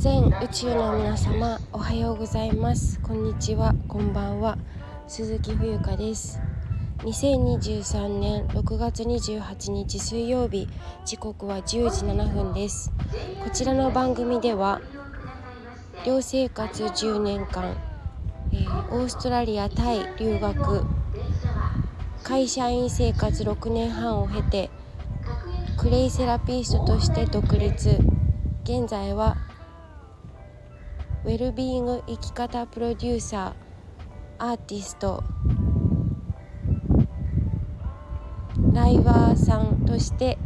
[0.00, 2.98] 全宇宙の皆様おはようございます。
[3.00, 3.74] こんにちは。
[3.86, 4.56] こんばんは。
[5.06, 6.40] 鈴木冬香です。
[7.00, 10.66] 2023年6月28日水曜日
[11.04, 12.90] 時刻は10時7分です。
[13.44, 14.80] こちらの番組では
[16.06, 17.76] 寮生活10年間、
[18.54, 20.82] えー、オーストラリアタイ留学
[22.22, 24.70] 会社員生活6年半を経て
[25.76, 27.98] クレイセラピストとして独立。
[28.62, 29.36] 現在は
[31.24, 35.22] ウェルビーイング生き方プロデューサーアーティスト。
[38.72, 40.38] ライバーさんとして。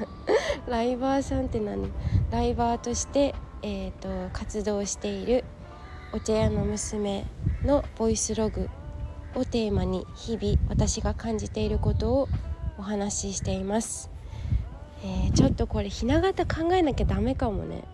[0.68, 1.90] ライバーさんって何？
[2.30, 5.44] ライバーとして、えーと、活動している。
[6.12, 7.26] お茶屋の娘
[7.64, 8.68] のボイスログ。
[9.34, 12.28] をテーマに日々私が感じていることを
[12.78, 14.10] お話ししています、
[15.02, 17.84] えー、ちょっとこれひな形考えなきゃダメかもね。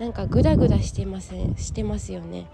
[0.00, 2.48] なんかグダグダしてますしてますよね。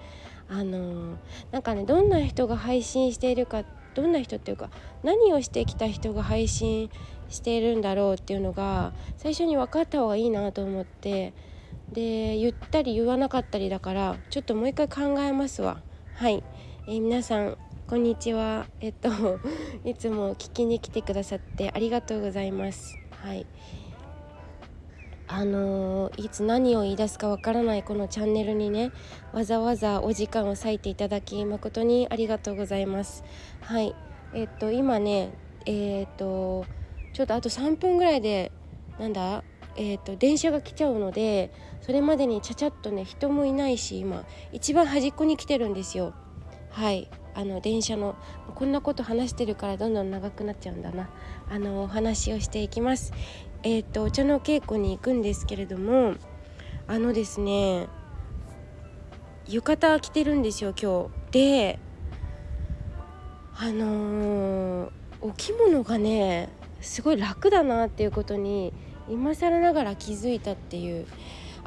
[0.49, 1.17] あの
[1.53, 4.71] なんかねどんな人が配信しているかどんな人っていうか
[5.03, 6.91] 何をしてきた人が配信
[7.29, 11.33] しているんだろうっていうのが最初に分かった方がいいなと思って
[11.93, 15.81] で言ったり言わなかったりだからちょっともう一回考えますわ。
[16.15, 16.43] はい、
[16.87, 17.57] えー、皆さん
[17.89, 18.67] こんにちは。
[18.81, 19.09] えっと
[19.89, 22.97] いつも聞きに来てくださってありがとうございます。
[23.11, 23.47] はい。
[25.29, 28.93] あの、いつ何を言い出すかわからないこのチャンネルにね
[29.33, 33.25] わざわざお時間を割いていただき誠にありがとうございます。
[33.61, 33.95] はい。
[34.35, 35.33] えっと今ね
[35.65, 36.65] えー、っと
[37.13, 38.53] ちょっとあと3分ぐらいで
[38.99, 39.43] なんだ
[39.79, 46.15] えーと、と電車が来ちゃうのでそれまでにちゃちゃっとね人もいないし今一番端っこに来てるんですよ。
[46.71, 47.11] はい。
[47.35, 48.17] あの電車の
[48.55, 51.11] こんなこと話してるからどんどん長くなっちゃうんだな。
[51.51, 53.13] あのお話をしていきます。
[53.67, 56.15] えっ、ー、とお茶の稽古に行くんですけれども
[56.87, 57.89] あのですね
[59.49, 61.33] 浴衣着てるんですよ今日。
[61.33, 61.81] で
[63.57, 66.49] あのー、お着物がね
[66.81, 68.73] すごい楽だなっていうことに
[69.09, 71.07] 今更ながら気づいたっていう。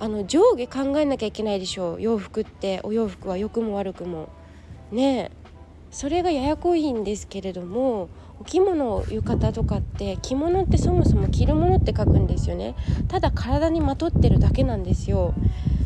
[0.02, 2.80] あの上下考えなきゃいけないでしょう洋服って。
[2.84, 4.30] お洋服は良くも悪くも。
[4.94, 5.32] ね。
[5.92, 8.08] それがややこいんですけれども
[8.40, 12.76] お着物浴衣とかって着物ってそもそも着るものって書くんですよね。
[13.08, 15.34] ただ体にまとってるだけなんですよ。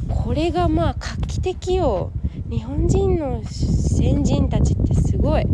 [0.07, 2.11] これがまあ画期的よ。
[2.49, 5.45] 日本人の先人たちってすごい。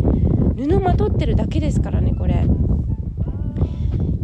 [0.57, 2.45] 布まとってるだけですからねこれ。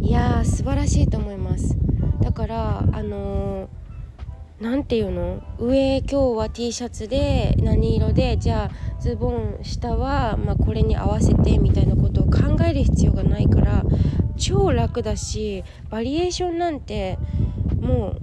[0.00, 1.76] いやー素晴らしいと思います。
[2.20, 3.85] だからあのー
[4.58, 5.42] 何て言うの？
[5.58, 13.84] 上今日は T シャツで何色でじゃあズボン下は、まあ、これに合わせてみたいなことを考える必要がないから
[14.38, 17.18] 超楽だしバリエーションなんて
[17.80, 18.16] も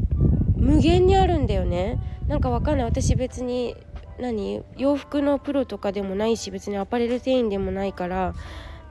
[0.57, 1.99] う無限にあるんだよね。
[2.27, 2.85] なんかわかんない。
[2.85, 3.75] 私別に
[4.19, 4.63] 何？
[4.77, 8.33] 洋服のプロとかでもないし別にアパレル店員でもないから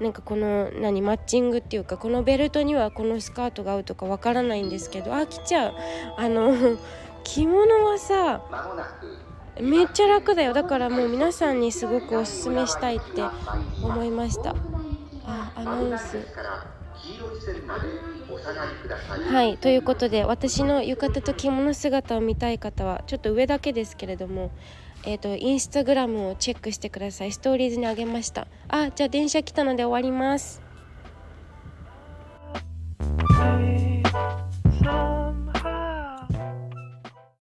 [0.00, 1.02] なんかこの何？
[1.02, 5.74] マッチングっていうかこのベルトにはこのスカートが合うとかわからないんですけどあ来ちゃう。
[6.18, 6.78] あの
[7.22, 8.40] 着物はさ
[9.60, 10.54] めっちゃ楽だよ。
[10.54, 13.22] だからもう皆さんにすごくおすすめしたいって
[13.82, 14.54] 思いました。
[15.24, 16.16] あアナウンス。
[19.30, 24.52] はいということで私の浴衣と着物姿を見たい方はちょっと上だけですけれども
[25.04, 27.32] えっ、ー、とインスタグラムをチェックしてください。
[27.32, 28.46] ストーリーズにあげました。
[28.68, 30.62] あじゃあ電車来たので終わります